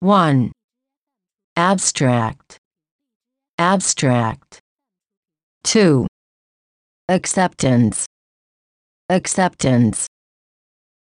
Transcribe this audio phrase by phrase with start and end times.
[0.00, 0.52] 1.
[1.56, 2.56] Abstract.
[3.58, 4.60] Abstract.
[5.64, 6.06] 2.
[7.08, 8.06] Acceptance.
[9.08, 10.06] Acceptance.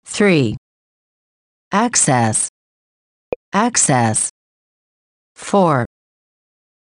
[0.06, 0.56] 3.
[1.72, 2.48] Access.
[3.52, 4.30] Access.
[5.34, 5.84] 4.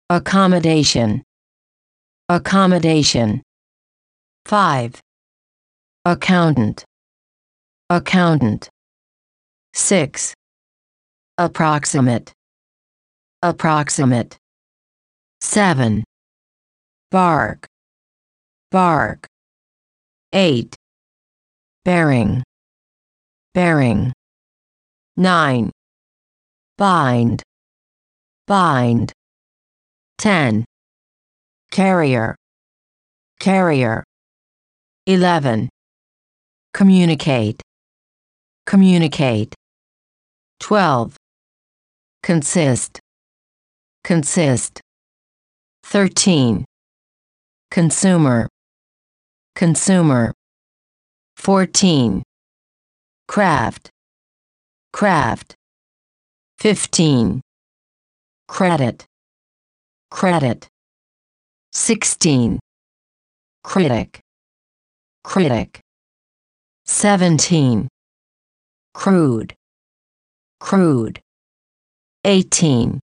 [0.10, 1.24] Accommodation.
[2.28, 3.42] Accommodation.
[4.46, 5.00] 5.
[6.04, 6.84] Accountant.
[7.90, 8.68] Accountant.
[9.74, 10.34] 6.
[11.38, 12.32] Approximate.
[13.42, 14.38] Approximate.
[15.42, 16.02] 7.
[17.12, 17.68] Bark.
[18.72, 19.28] Bark.
[20.32, 20.74] 8.
[21.84, 22.42] Bearing.
[23.54, 24.14] Bearing.
[25.18, 25.72] 9.
[26.78, 27.44] Bind.
[28.48, 29.12] Bind.
[30.18, 30.64] 10.
[31.70, 32.36] Carrier.
[33.42, 34.06] Carrier.
[35.06, 35.68] 11.
[36.74, 37.62] Communicate.
[38.66, 39.54] Communicate.
[40.62, 41.18] 12.
[42.26, 43.00] Consist.
[44.04, 44.82] Consist.
[45.84, 46.66] 13.
[47.70, 48.48] Consumer.
[49.54, 50.34] Consumer.
[51.38, 52.24] 14.
[53.28, 53.92] Craft.
[54.92, 55.54] Craft.
[56.58, 57.42] 15.
[58.48, 59.06] Credit.
[60.10, 60.68] Credit.
[61.74, 62.60] 16.
[63.64, 64.20] Critic.
[65.24, 65.80] Critic.
[66.86, 67.88] 17.
[68.96, 69.54] Crude.
[70.60, 71.22] Crude.
[72.26, 73.00] 18.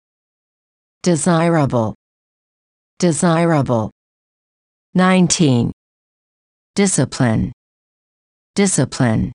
[1.02, 1.96] Desirable.
[3.00, 3.90] Desirable.
[4.94, 5.72] 19.
[6.76, 7.52] Discipline.
[8.54, 9.32] Discipline.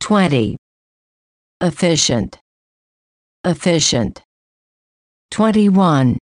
[0.00, 0.56] 20.
[1.60, 2.40] Efficient.
[3.44, 4.20] Efficient.
[5.30, 6.18] 21.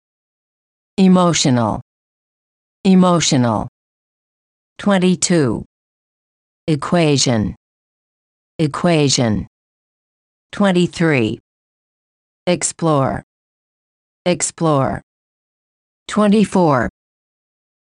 [0.97, 1.81] Emotional.
[2.85, 3.67] Emotional.
[4.79, 5.63] 22.
[6.65, 7.55] Equation.
[8.57, 9.45] Equation.
[10.53, 11.39] 23.
[12.47, 13.23] Explore.
[14.25, 15.01] Explore.
[16.07, 16.87] 24.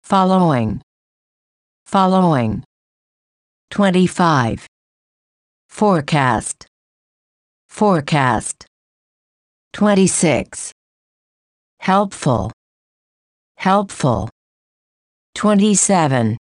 [0.02, 0.82] Following.
[1.86, 2.64] Following.
[3.70, 4.66] 25.
[5.68, 6.66] Forecast.
[7.68, 8.66] Forecast.
[9.74, 10.72] 26.
[11.78, 12.50] Helpful.
[13.58, 14.28] Helpful.
[15.36, 16.36] 27.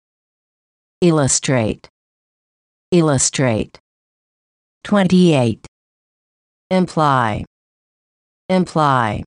[1.02, 1.88] Illustrate.
[2.90, 3.78] Illustrate.
[4.84, 5.68] 28.
[6.72, 7.46] Imply.
[8.50, 9.24] Imply.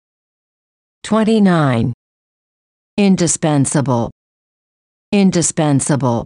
[1.03, 1.93] 29.
[2.97, 4.11] Indispensable.
[5.13, 6.25] Indispensable.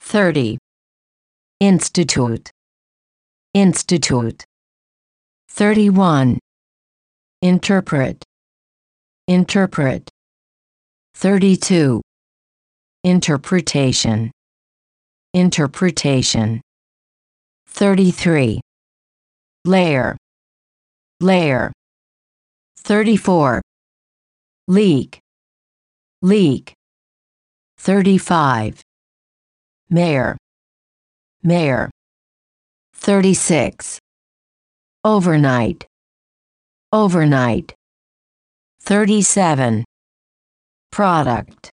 [0.00, 0.56] 30.
[1.58, 2.50] Institute.
[3.54, 4.44] Institute.
[5.48, 6.38] 31.
[7.42, 8.22] Interpret.
[9.26, 10.08] Interpret.
[11.14, 12.00] 32.
[13.02, 14.30] Interpretation.
[15.34, 16.60] Interpretation.
[17.66, 18.60] 33.
[19.64, 20.16] Layer.
[21.20, 21.72] Layer.
[22.82, 23.60] 34.
[24.66, 25.20] Leak.
[26.22, 26.72] Leak.
[27.78, 28.80] 35.
[29.90, 30.36] Mayor.
[31.42, 31.90] Mayor.
[32.94, 33.98] 36.
[35.04, 35.86] Overnight.
[36.92, 37.74] Overnight.
[38.82, 39.84] 37.
[40.90, 41.70] Product.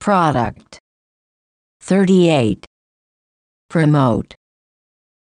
[0.00, 0.78] Product.
[1.80, 2.64] 38.
[3.68, 4.34] Promote.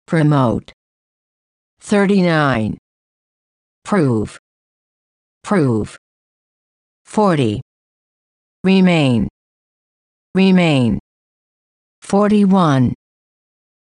[0.07, 0.73] Promote.
[1.81, 2.79] 39.
[3.85, 4.39] Prove.
[5.43, 5.99] Prove.
[7.05, 7.61] 40.
[8.65, 9.29] Remain.
[10.35, 10.99] Remain.
[12.01, 12.95] 41.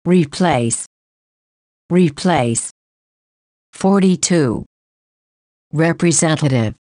[0.04, 0.86] Replace.
[1.90, 2.70] Replace.
[3.72, 4.64] 42.
[5.72, 6.74] Representative.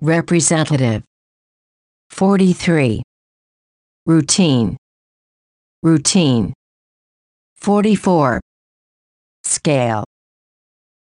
[0.00, 1.02] Representative.
[2.10, 3.02] 43.
[4.06, 4.76] Routine.
[5.82, 6.52] Routine.
[7.56, 8.40] 44.
[9.44, 10.04] Scale.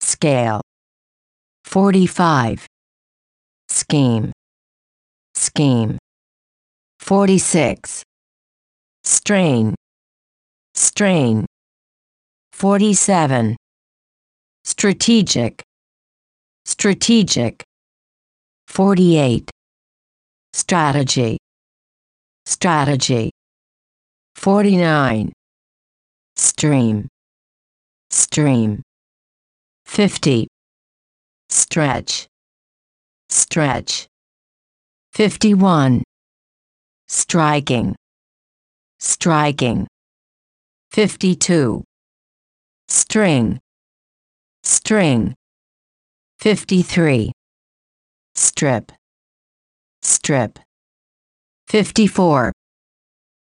[0.01, 0.68] Scale.
[1.69, 2.65] 45.
[3.69, 4.33] Scheme.
[5.35, 5.99] Scheme.
[6.99, 8.03] 46.
[9.05, 9.75] Strain.
[10.75, 11.45] Strain.
[12.55, 13.55] 47.
[14.65, 15.63] Strategic.
[16.65, 17.63] Strategic.
[18.69, 19.51] 48.
[20.55, 21.37] Strategy.
[22.47, 23.31] Strategy.
[24.37, 25.33] 49.
[26.35, 27.09] Stream.
[28.09, 28.81] Stream.
[29.85, 30.49] 50.
[31.51, 32.27] Stretch.
[33.31, 34.07] Stretch.
[35.13, 36.03] 51.
[37.09, 37.97] Striking.
[39.01, 39.87] Striking.
[40.91, 41.85] 52.
[42.89, 43.59] String.
[44.63, 45.35] String.
[46.39, 47.33] 53.
[48.35, 48.93] Strip.
[50.03, 50.59] Strip.
[51.69, 52.53] 54.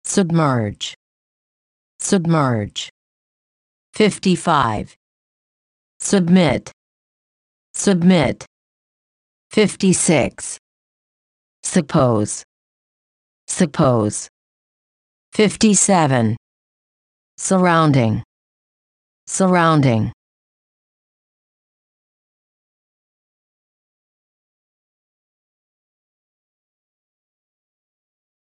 [0.04, 0.94] Submerge.
[1.98, 2.90] Submerge.
[3.94, 4.94] 55.
[5.98, 6.75] Submit.
[7.78, 8.46] Submit.
[9.50, 10.58] 56.
[11.62, 12.42] Suppose.
[13.48, 14.28] Suppose.
[15.34, 16.36] 57.
[17.36, 18.22] Surrounding.
[19.26, 20.10] Surrounding.